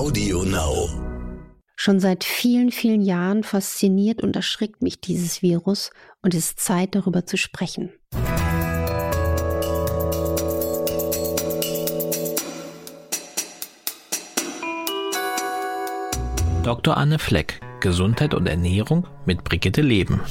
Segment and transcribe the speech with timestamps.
[0.00, 0.88] Audio Now.
[1.76, 5.90] Schon seit vielen, vielen Jahren fasziniert und erschrickt mich dieses Virus
[6.22, 7.92] und es ist Zeit, darüber zu sprechen.
[16.62, 16.96] Dr.
[16.96, 20.22] Anne Fleck, Gesundheit und Ernährung mit Brigitte Leben.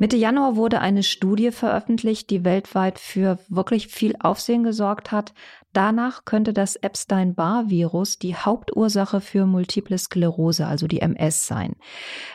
[0.00, 5.34] Mitte Januar wurde eine Studie veröffentlicht, die weltweit für wirklich viel Aufsehen gesorgt hat.
[5.72, 11.74] Danach könnte das Epstein-Barr-Virus die Hauptursache für Multiple Sklerose, also die MS, sein.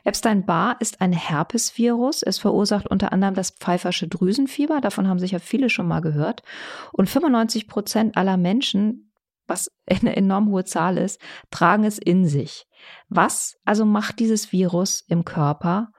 [0.04, 2.22] Epstein-Barr ist ein Herpesvirus.
[2.22, 4.82] Es verursacht unter anderem das pfeifersche Drüsenfieber.
[4.82, 6.44] Davon haben sicher viele schon mal gehört.
[6.92, 9.14] Und 95 Prozent aller Menschen,
[9.48, 12.66] was eine enorm hohe Zahl ist, tragen es in sich.
[13.08, 15.94] Was also macht dieses Virus im Körper?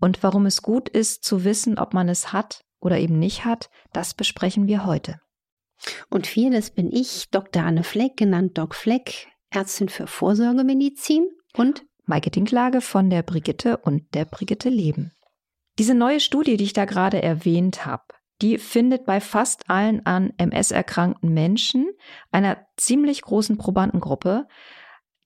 [0.00, 3.70] Und warum es gut ist zu wissen, ob man es hat oder eben nicht hat,
[3.92, 5.20] das besprechen wir heute.
[6.10, 7.62] Und das bin ich, Dr.
[7.62, 14.14] Anne Fleck, genannt Doc Fleck, Ärztin für Vorsorgemedizin und Maike Dinklage von der Brigitte und
[14.14, 15.12] der Brigitte Leben.
[15.78, 18.04] Diese neue Studie, die ich da gerade erwähnt habe,
[18.42, 21.90] die findet bei fast allen an MS erkrankten Menschen,
[22.30, 24.46] einer ziemlich großen Probandengruppe,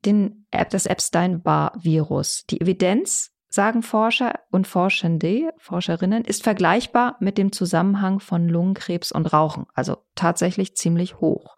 [0.05, 2.45] den, das Epstein-Barr-Virus.
[2.49, 9.33] Die Evidenz sagen Forscher und Forschende, Forscherinnen, ist vergleichbar mit dem Zusammenhang von Lungenkrebs und
[9.33, 11.57] Rauchen, also tatsächlich ziemlich hoch.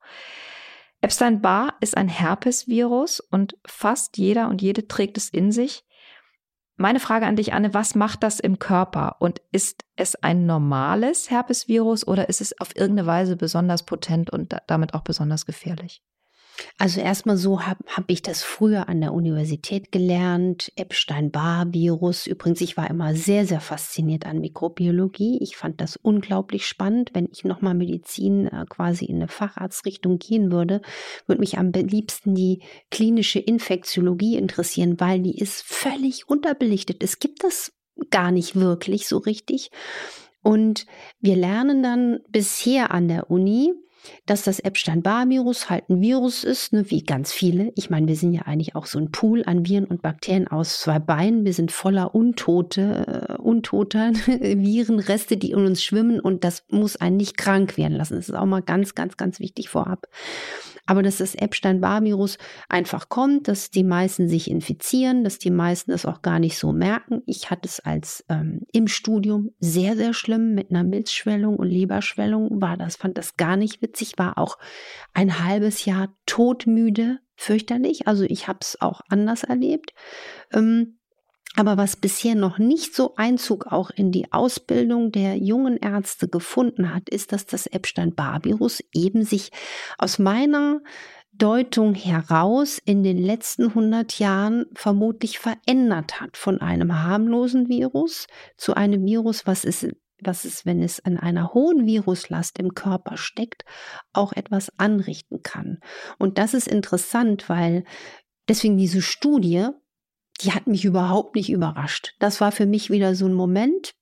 [1.03, 5.85] Epstein-Barr ist ein Herpesvirus und fast jeder und jede trägt es in sich.
[6.77, 9.17] Meine Frage an dich, Anne, was macht das im Körper?
[9.19, 14.57] Und ist es ein normales Herpesvirus oder ist es auf irgendeine Weise besonders potent und
[14.69, 16.03] damit auch besonders gefährlich?
[16.79, 22.27] Also erstmal so habe hab ich das früher an der Universität gelernt, Epstein-Barr-Virus.
[22.27, 25.39] Übrigens, ich war immer sehr, sehr fasziniert an Mikrobiologie.
[25.41, 27.11] Ich fand das unglaublich spannend.
[27.15, 30.83] Wenn ich nochmal Medizin äh, quasi in eine Facharztrichtung gehen würde,
[31.27, 37.03] würde mich am liebsten die klinische Infektiologie interessieren, weil die ist völlig unterbelichtet.
[37.03, 37.73] Es gibt das
[38.11, 39.71] gar nicht wirklich so richtig.
[40.43, 40.87] Und
[41.21, 43.73] wir lernen dann bisher an der Uni,
[44.27, 47.73] dass das Epstein-Barr-Virus halt ein Virus ist, ne, wie ganz viele.
[47.77, 50.81] Ich meine, wir sind ja eigentlich auch so ein Pool an Viren und Bakterien aus
[50.81, 51.45] zwei Beinen.
[51.45, 57.17] Wir sind voller untote, äh, untoter Virenreste, die in uns schwimmen und das muss einen
[57.17, 58.17] nicht krank werden lassen.
[58.17, 60.07] Das ist auch mal ganz, ganz, ganz wichtig vorab.
[60.87, 62.39] Aber dass das Epstein-Barr-Virus
[62.69, 66.73] einfach kommt, dass die meisten sich infizieren, dass die meisten das auch gar nicht so
[66.73, 67.23] merken.
[67.27, 72.61] Ich hatte es als ähm, im Studium sehr, sehr schlimm mit einer Milzschwellung und Leberschwellung,
[72.61, 74.59] war das, fand das gar nicht witzig, war auch
[75.13, 78.09] ein halbes Jahr todmüde, fürchterlich.
[78.09, 79.95] Also ich habe es auch anders erlebt.
[80.53, 80.99] Ähm,
[81.55, 86.95] aber was bisher noch nicht so Einzug auch in die Ausbildung der jungen Ärzte gefunden
[86.95, 89.51] hat, ist, dass das Epstein-Barr-Virus eben sich
[89.99, 90.81] aus meiner
[91.33, 98.27] Deutung heraus in den letzten 100 Jahren vermutlich verändert hat von einem harmlosen Virus
[98.57, 99.87] zu einem Virus, was es,
[100.23, 103.65] was es, wenn es an einer hohen Viruslast im Körper steckt,
[104.13, 105.81] auch etwas anrichten kann.
[106.19, 107.85] Und das ist interessant, weil
[108.49, 109.69] deswegen diese Studie
[110.43, 112.15] die hat mich überhaupt nicht überrascht.
[112.19, 113.95] Das war für mich wieder so ein Moment.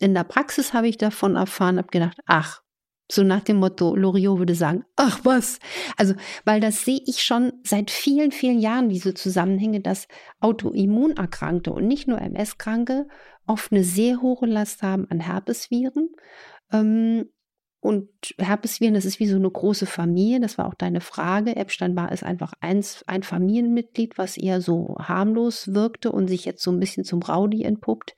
[0.00, 2.62] In der Praxis habe ich davon erfahren, habe gedacht, ach,
[3.10, 5.58] so nach dem Motto, Loriot würde sagen, ach was.
[5.96, 6.14] Also,
[6.44, 10.08] weil das sehe ich schon seit vielen, vielen Jahren, diese Zusammenhänge, dass
[10.40, 13.08] Autoimmunerkrankte und nicht nur MS-Kranke
[13.46, 16.10] oft eine sehr hohe Last haben an Herpesviren.
[16.70, 17.30] Ähm,
[17.80, 18.08] und
[18.38, 20.40] Herpesviren, das ist wie so eine große Familie.
[20.40, 21.54] Das war auch deine Frage.
[21.54, 26.72] Epstein-Barr ist einfach eins, ein Familienmitglied, was eher so harmlos wirkte und sich jetzt so
[26.72, 28.16] ein bisschen zum Rowdy entpuppt.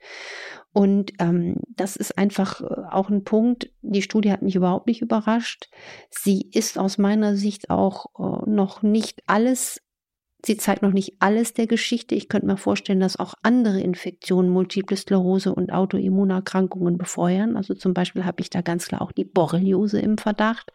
[0.73, 3.69] Und ähm, das ist einfach äh, auch ein Punkt.
[3.81, 5.69] Die Studie hat mich überhaupt nicht überrascht.
[6.09, 9.81] Sie ist aus meiner Sicht auch äh, noch nicht alles
[10.43, 12.15] Sie zeigt noch nicht alles der Geschichte.
[12.15, 17.55] Ich könnte mir vorstellen, dass auch andere Infektionen, Multiple Sklerose und Autoimmunerkrankungen befeuern.
[17.55, 20.73] Also zum Beispiel habe ich da ganz klar auch die Borreliose im Verdacht.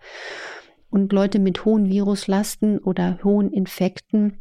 [0.88, 4.38] Und Leute mit hohen Viruslasten oder hohen Infekten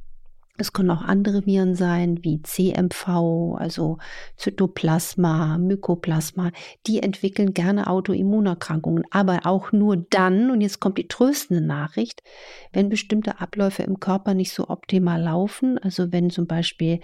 [0.58, 3.98] es können auch andere Viren sein, wie CMV, also
[4.38, 6.52] Zytoplasma, Mykoplasma.
[6.88, 12.24] Die entwickeln gerne Autoimmunerkrankungen, aber auch nur dann, und jetzt kommt die tröstende Nachricht,
[12.72, 17.02] wenn bestimmte Abläufe im Körper nicht so optimal laufen, also wenn zum Beispiel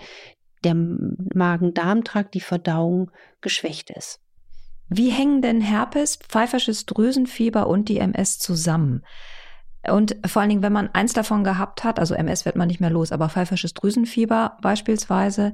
[0.64, 3.12] der Magen-Darm-Trakt, die Verdauung
[3.42, 4.20] geschwächt ist.
[4.90, 9.04] Wie hängen denn Herpes, pfeifersches Drüsenfieber und die MS zusammen?
[9.90, 12.80] Und vor allen Dingen, wenn man eins davon gehabt hat, also MS wird man nicht
[12.80, 15.54] mehr los, aber pfeifersches Drüsenfieber beispielsweise,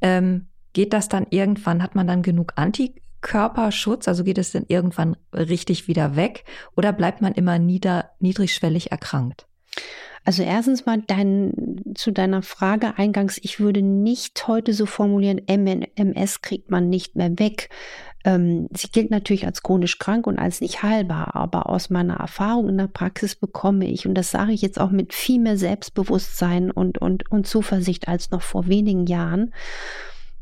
[0.00, 4.08] ähm, geht das dann irgendwann, hat man dann genug Antikörper Antikörperschutz?
[4.08, 6.44] Also geht es denn irgendwann richtig wieder weg
[6.76, 9.46] oder bleibt man immer nieder, niedrigschwellig erkrankt?
[10.24, 16.42] Also erstens mal dein, zu deiner Frage eingangs, ich würde nicht heute so formulieren, MS
[16.42, 17.68] kriegt man nicht mehr weg.
[18.26, 22.68] Ähm, sie gilt natürlich als chronisch krank und als nicht heilbar, aber aus meiner Erfahrung
[22.68, 26.72] in der Praxis bekomme ich, und das sage ich jetzt auch mit viel mehr Selbstbewusstsein
[26.72, 29.54] und, und, und Zuversicht als noch vor wenigen Jahren,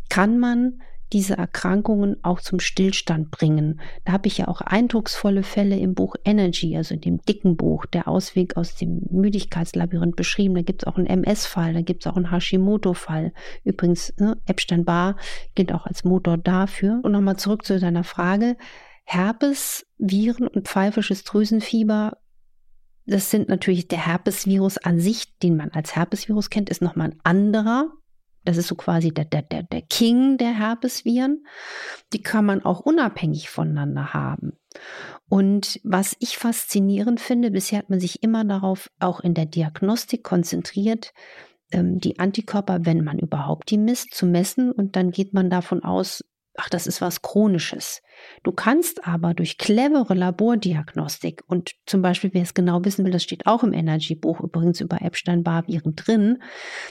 [0.08, 0.80] kann man
[1.12, 3.80] diese Erkrankungen auch zum Stillstand bringen.
[4.04, 7.86] Da habe ich ja auch eindrucksvolle Fälle im Buch Energy, also in dem dicken Buch,
[7.86, 10.54] der Ausweg aus dem Müdigkeitslabyrinth beschrieben.
[10.54, 13.32] Da gibt es auch einen MS-Fall, da gibt es auch einen Hashimoto-Fall.
[13.64, 15.16] Übrigens, ne, Epstein-Barr
[15.54, 17.00] gilt auch als Motor dafür.
[17.02, 18.56] Und nochmal zurück zu deiner Frage.
[19.04, 22.18] Herpes, Viren und pfeifisches Drüsenfieber
[23.06, 27.20] das sind natürlich der Herpesvirus an sich, den man als Herpesvirus kennt, ist nochmal ein
[27.22, 27.90] anderer
[28.44, 31.46] das ist so quasi der, der, der, der King der Herpesviren.
[32.12, 34.58] Die kann man auch unabhängig voneinander haben.
[35.28, 40.22] Und was ich faszinierend finde, bisher hat man sich immer darauf auch in der Diagnostik
[40.22, 41.12] konzentriert,
[41.72, 44.70] ähm, die Antikörper, wenn man überhaupt die misst, zu messen.
[44.70, 46.24] Und dann geht man davon aus,
[46.56, 48.02] ach, das ist was Chronisches.
[48.42, 53.22] Du kannst aber durch clevere Labordiagnostik und zum Beispiel, wer es genau wissen will, das
[53.22, 56.42] steht auch im Energy-Buch übrigens über Epstein-Barr-Viren drin,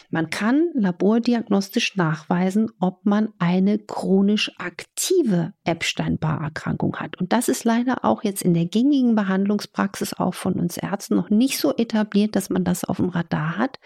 [0.10, 7.20] man kann labordiagnostisch nachweisen, ob man eine chronisch aktive Epstein-Barr-Erkrankung hat.
[7.20, 11.30] Und das ist leider auch jetzt in der gängigen Behandlungspraxis auch von uns Ärzten noch
[11.30, 13.80] nicht so etabliert, dass man das auf dem Radar hat.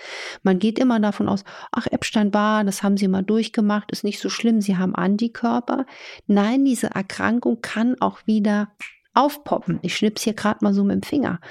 [0.44, 4.30] Man geht immer davon aus, ach, Epstein-Barr, das haben Sie mal durchgemacht, ist nicht so
[4.30, 5.86] schlimm, Sie haben Antikörper.
[6.28, 8.72] Nein, diese Erkrankung Erkrankung kann auch wieder
[9.14, 9.80] aufpoppen.
[9.82, 11.42] Ich schnips hier gerade mal so mit dem Finger.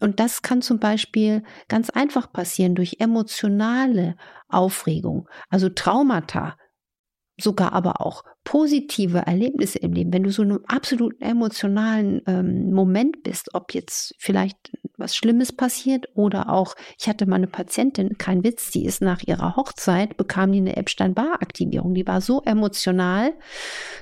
[0.00, 4.16] Und das kann zum Beispiel ganz einfach passieren durch emotionale
[4.48, 6.56] Aufregung, also Traumata,
[7.40, 10.12] sogar aber auch positive Erlebnisse im Leben.
[10.12, 15.50] Wenn du so in einem absoluten emotionalen ähm, Moment bist, ob jetzt vielleicht was Schlimmes
[15.50, 20.16] passiert oder auch, ich hatte mal eine Patientin, kein Witz, die ist nach ihrer Hochzeit,
[20.16, 21.94] bekam die eine Epstein-Barr-Aktivierung.
[21.94, 23.32] Die war so emotional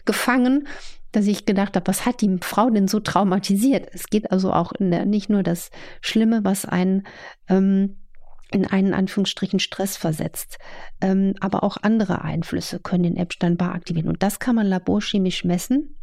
[0.05, 0.67] gefangen,
[1.13, 3.89] dass ich gedacht habe, was hat die Frau denn so traumatisiert?
[3.93, 5.71] Es geht also auch der, nicht nur das
[6.01, 7.07] Schlimme, was einen
[7.49, 7.99] ähm,
[8.51, 10.59] in einen Anführungsstrichen Stress versetzt,
[11.01, 14.09] ähm, aber auch andere Einflüsse können den Epstein-Barr aktivieren.
[14.09, 15.97] Und das kann man laborchemisch messen.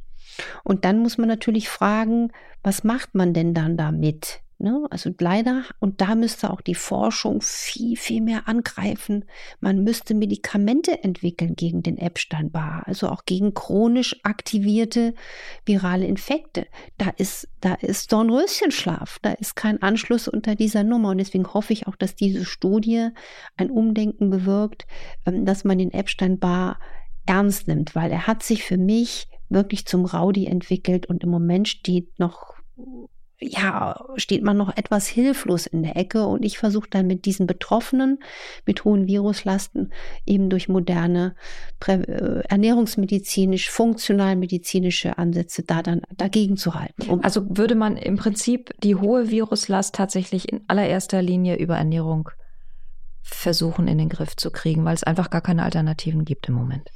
[0.64, 2.32] Und dann muss man natürlich fragen,
[2.64, 4.42] was macht man denn dann damit?
[4.62, 4.86] Ne?
[4.90, 9.24] Also leider, und da müsste auch die Forschung viel, viel mehr angreifen.
[9.62, 15.14] Man müsste Medikamente entwickeln gegen den Epstein-Barr, also auch gegen chronisch aktivierte
[15.66, 16.68] virale Infekte.
[16.98, 21.12] Da ist, da ist Dornröschenschlaf, da ist kein Anschluss unter dieser Nummer.
[21.12, 23.12] Und deswegen hoffe ich auch, dass diese Studie
[23.56, 24.88] ein Umdenken bewirkt,
[25.26, 26.80] ähm, dass man den Epstein-Barr
[27.26, 31.70] ernst nimmt, weil er hat sich für mich wirklich zum Rowdy entwickelt und im Moment
[31.70, 32.56] steht noch
[33.42, 37.48] ja, steht man noch etwas hilflos in der Ecke und ich versuche dann mit diesen
[37.48, 38.20] Betroffenen
[38.66, 39.94] mit hohen Viruslasten
[40.26, 41.36] eben durch moderne
[41.80, 47.10] Prä äh, ernährungsmedizinisch, funktionalmedizinische Ansätze da dann dagegen zu halten.
[47.10, 52.30] Um also würde man im Prinzip die hohe Viruslast tatsächlich in allererster Linie über Ernährung
[53.22, 56.90] versuchen in den Griff zu kriegen, weil es einfach gar keine Alternativen gibt im Moment?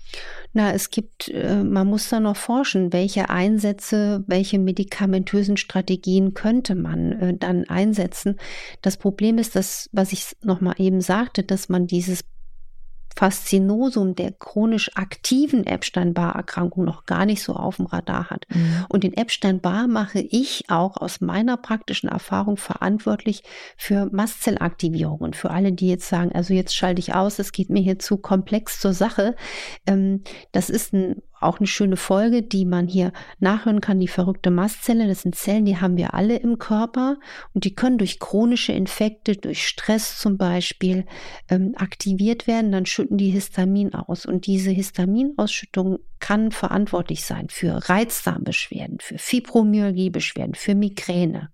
[0.53, 6.75] Na, es gibt, äh, man muss da noch forschen, welche Einsätze, welche medikamentösen Strategien könnte
[6.75, 8.38] man äh, dann einsetzen.
[8.81, 12.24] Das Problem ist, dass, was ich noch mal eben sagte, dass man dieses
[13.15, 18.46] Faszinosum der chronisch aktiven Epstein-Barr-Erkrankung noch gar nicht so auf dem Radar hat.
[18.50, 18.86] Mhm.
[18.89, 23.43] Und den Epstein-Barr mache ich auch aus meiner praktischen Erfahrung verantwortlich
[23.77, 25.34] für Mastzellaktivierungen.
[25.34, 28.17] Für alle, die jetzt sagen, also jetzt schalte ich aus, es geht mir hier zu
[28.17, 29.36] komplex zur Sache.
[29.86, 34.51] Ähm, das ist ein auch eine schöne Folge, die man hier nachhören kann, die verrückte
[34.51, 35.07] Mastzelle.
[35.07, 37.17] Das sind Zellen, die haben wir alle im Körper
[37.53, 41.05] und die können durch chronische Infekte, durch Stress zum Beispiel
[41.50, 42.71] ähm, aktiviert werden.
[42.71, 50.55] Dann schütten die Histamin aus und diese Histaminausschüttung kann verantwortlich sein für Reizdarmbeschwerden, für Fibromyalgiebeschwerden,
[50.55, 51.50] für Migräne.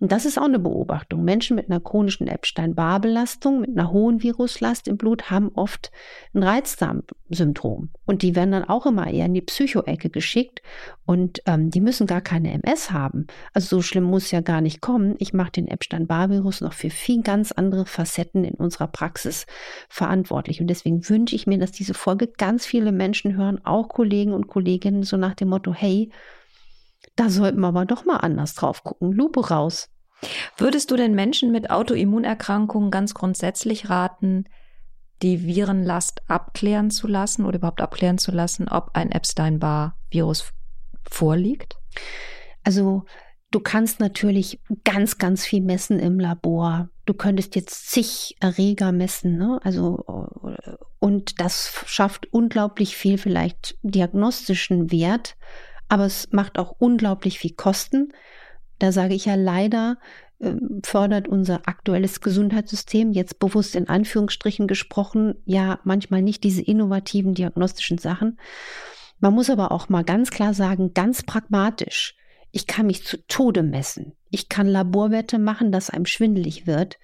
[0.00, 1.24] Und das ist auch eine Beobachtung.
[1.24, 5.90] Menschen mit einer chronischen Epstein-Barr-Belastung, mit einer hohen Viruslast im Blut, haben oft
[6.34, 7.90] ein Reizdarmsyndrom.
[8.04, 10.62] Und die werden dann auch immer eher in die Psychoecke geschickt.
[11.04, 13.26] Und ähm, die müssen gar keine MS haben.
[13.52, 15.16] Also so schlimm muss ja gar nicht kommen.
[15.18, 19.46] Ich mache den Epstein-Barr-Virus noch für viel ganz andere Facetten in unserer Praxis
[19.88, 20.60] verantwortlich.
[20.60, 24.48] Und deswegen wünsche ich mir, dass diese Folge ganz viele Menschen hören, auch Kollegen und
[24.48, 26.10] Kolleginnen, so nach dem Motto, hey,
[27.16, 29.12] da sollten wir aber doch mal anders drauf gucken.
[29.12, 29.88] Lupe raus.
[30.56, 34.44] Würdest du den Menschen mit Autoimmunerkrankungen ganz grundsätzlich raten,
[35.22, 40.52] die Virenlast abklären zu lassen oder überhaupt abklären zu lassen, ob ein Epstein-Barr-Virus
[41.08, 41.76] vorliegt?
[42.64, 43.04] Also
[43.50, 46.88] du kannst natürlich ganz, ganz viel messen im Labor.
[47.06, 49.60] Du könntest jetzt zig Erreger messen, ne?
[49.62, 50.04] Also
[50.98, 55.36] und das schafft unglaublich viel vielleicht diagnostischen Wert,
[55.88, 58.12] aber es macht auch unglaublich viel Kosten.
[58.78, 59.98] Da sage ich ja leider,
[60.40, 67.34] ähm, fördert unser aktuelles Gesundheitssystem, jetzt bewusst in Anführungsstrichen gesprochen, ja manchmal nicht diese innovativen
[67.34, 68.38] diagnostischen Sachen.
[69.18, 72.16] Man muss aber auch mal ganz klar sagen, ganz pragmatisch,
[72.52, 74.12] ich kann mich zu Tode messen.
[74.30, 76.98] Ich kann Laborwerte machen, dass einem schwindelig wird.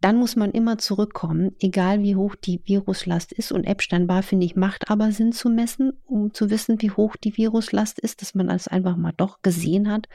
[0.00, 3.52] Dann muss man immer zurückkommen, egal wie hoch die Viruslast ist.
[3.52, 7.36] Und Epstein-Barr, finde ich, macht aber Sinn zu messen, um zu wissen, wie hoch die
[7.36, 10.08] Viruslast ist, dass man das einfach mal doch gesehen hat.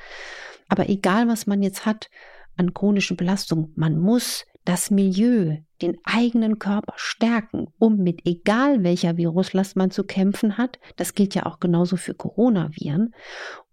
[0.67, 2.09] Aber egal, was man jetzt hat,
[2.57, 3.71] an chronischen Belastungen.
[3.75, 10.03] Man muss das Milieu, den eigenen Körper stärken, um mit egal welcher Viruslast man zu
[10.03, 13.13] kämpfen hat, das gilt ja auch genauso für Coronaviren,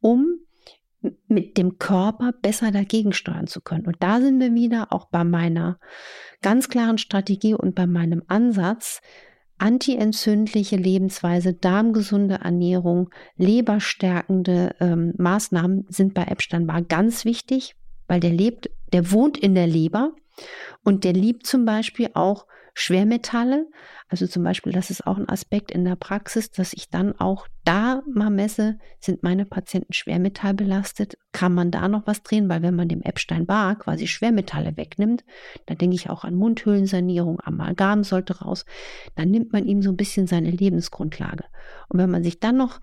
[0.00, 0.26] um
[1.26, 3.86] mit dem Körper besser dagegen steuern zu können.
[3.86, 5.78] Und da sind wir wieder auch bei meiner
[6.40, 9.00] ganz klaren Strategie und bei meinem Ansatz,
[9.58, 17.76] antientzündliche Lebensweise, darmgesunde Ernährung, leberstärkende ähm, Maßnahmen sind bei Epstein-Barr ganz wichtig,
[18.08, 20.12] weil der lebt, der wohnt in der Leber
[20.82, 23.66] und der liebt zum Beispiel auch Schwermetalle.
[24.08, 27.46] Also zum Beispiel, das ist auch ein Aspekt in der Praxis, dass ich dann auch
[27.64, 32.74] da mal messe, sind meine Patienten schwermetallbelastet, kann man da noch was drehen, weil wenn
[32.74, 35.24] man dem Epstein-Barr quasi Schwermetalle wegnimmt,
[35.66, 38.64] dann denke ich auch an Mundhöhlensanierung, Amalgam sollte raus,
[39.14, 41.44] dann nimmt man ihm so ein bisschen seine Lebensgrundlage.
[41.88, 42.80] Und wenn man sich dann noch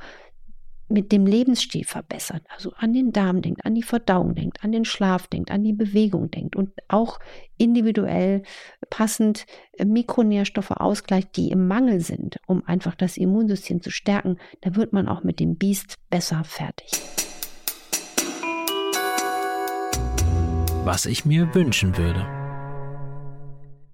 [0.89, 4.85] mit dem Lebensstil verbessert, also an den Darm denkt, an die Verdauung denkt, an den
[4.85, 7.19] Schlaf denkt, an die Bewegung denkt und auch
[7.57, 8.43] individuell
[8.89, 9.45] passend
[9.77, 14.93] äh, Mikronährstoffe ausgleicht, die im Mangel sind, um einfach das Immunsystem zu stärken, da wird
[14.93, 16.89] man auch mit dem Biest besser fertig.
[20.85, 22.38] Was ich mir wünschen würde.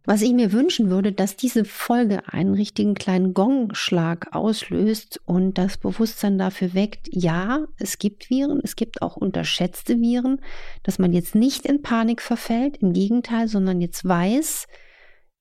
[0.05, 5.77] Was ich mir wünschen würde, dass diese Folge einen richtigen kleinen Gongschlag auslöst und das
[5.77, 10.41] Bewusstsein dafür weckt, ja, es gibt Viren, es gibt auch unterschätzte Viren,
[10.83, 14.67] dass man jetzt nicht in Panik verfällt, im Gegenteil, sondern jetzt weiß,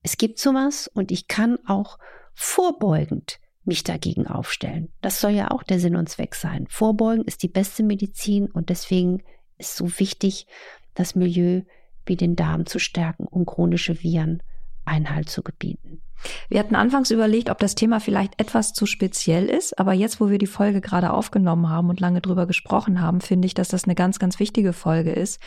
[0.01, 1.99] es gibt sowas und ich kann auch
[2.33, 4.91] vorbeugend mich dagegen aufstellen.
[5.01, 6.65] Das soll ja auch der Sinn und Zweck sein.
[6.69, 9.23] Vorbeugen ist die beste Medizin und deswegen
[9.57, 10.47] ist so wichtig,
[10.95, 11.61] das Milieu
[12.05, 14.41] wie den Darm zu stärken, um chronische Viren
[14.85, 16.01] Einhalt zu gebieten.
[16.49, 20.29] Wir hatten anfangs überlegt, ob das Thema vielleicht etwas zu speziell ist, aber jetzt, wo
[20.29, 23.85] wir die Folge gerade aufgenommen haben und lange drüber gesprochen haben, finde ich, dass das
[23.85, 25.39] eine ganz, ganz wichtige Folge ist,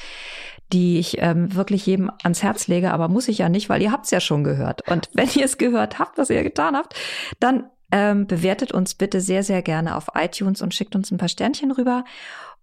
[0.73, 3.92] die ich ähm, wirklich jedem ans Herz lege, aber muss ich ja nicht, weil ihr
[3.92, 4.88] habt es ja schon gehört.
[4.90, 6.95] Und wenn ihr es gehört habt, was ihr getan habt,
[7.40, 11.28] dann ähm, bewertet uns bitte sehr, sehr gerne auf iTunes und schickt uns ein paar
[11.28, 12.04] Sternchen rüber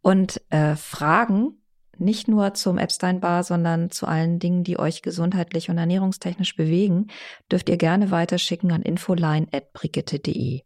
[0.02, 1.58] und äh, Fragen
[2.00, 7.08] nicht nur zum Epstein-Bar, sondern zu allen Dingen, die euch gesundheitlich und ernährungstechnisch bewegen,
[7.52, 10.62] dürft ihr gerne weiterschicken an infoline.brigitte.de.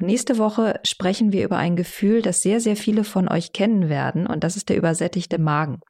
[0.00, 3.88] Und nächste Woche sprechen wir über ein Gefühl, das sehr, sehr viele von euch kennen
[3.88, 5.80] werden, und das ist der übersättigte Magen.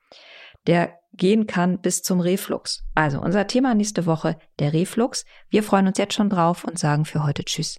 [0.66, 2.84] Der gehen kann bis zum Reflux.
[2.94, 5.24] Also unser Thema nächste Woche, der Reflux.
[5.50, 7.78] Wir freuen uns jetzt schon drauf und sagen für heute Tschüss.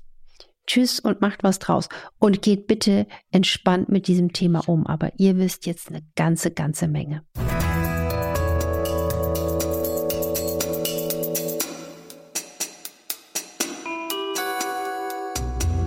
[0.69, 1.89] Tschüss und macht was draus.
[2.19, 4.85] Und geht bitte entspannt mit diesem Thema um.
[4.85, 7.23] Aber ihr wisst jetzt eine ganze, ganze Menge.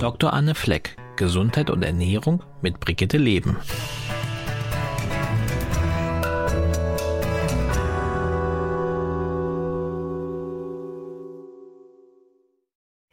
[0.00, 0.32] Dr.
[0.32, 3.56] Anne Fleck, Gesundheit und Ernährung mit Brigitte Leben.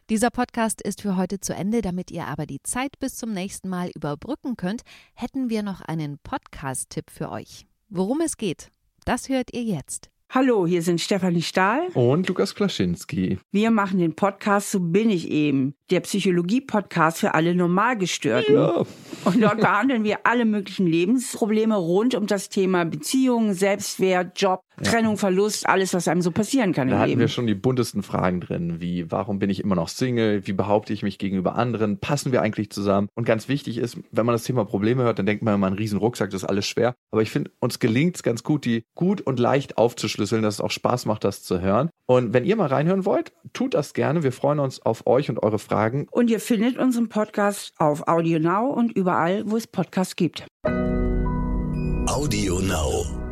[0.10, 1.84] Dieser Podcast ist für heute zu Ende.
[1.84, 4.82] Damit ihr aber die Zeit bis zum nächsten Mal überbrücken könnt,
[5.14, 7.68] hätten wir noch einen Podcast-Tipp für euch.
[7.90, 8.72] Worum es geht,
[9.06, 10.10] das hört ihr jetzt.
[10.32, 13.40] Hallo, hier sind Stefanie Stahl und Lukas Klaschinski.
[13.52, 18.54] Wir machen den Podcast So bin ich eben, der Psychologie-Podcast für alle Normalgestörten.
[18.54, 18.86] Ja.
[19.26, 25.18] Und dort behandeln wir alle möglichen Lebensprobleme rund um das Thema Beziehungen, Selbstwert, Job, Trennung,
[25.18, 27.22] Verlust, alles, was einem so passieren kann da im hatten Leben.
[27.22, 30.94] wir schon die buntesten Fragen drin, wie warum bin ich immer noch Single, wie behaupte
[30.94, 33.10] ich mich gegenüber anderen, passen wir eigentlich zusammen?
[33.16, 35.74] Und ganz wichtig ist, wenn man das Thema Probleme hört, dann denkt man immer, ein
[35.74, 36.96] riesen Rucksack, das ist alles schwer.
[37.12, 40.62] Aber ich finde, uns gelingt es ganz gut, die gut und leicht aufzuschlüsseln, dass es
[40.62, 41.90] auch Spaß macht, das zu hören.
[42.06, 44.24] Und wenn ihr mal reinhören wollt, tut das gerne.
[44.24, 46.08] Wir freuen uns auf euch und eure Fragen.
[46.12, 50.46] Und ihr findet unseren Podcast auf Audio Now und überall, wo es Podcasts gibt.
[52.08, 53.29] Audio Now.